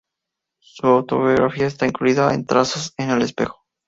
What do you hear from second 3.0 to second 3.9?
el espejo.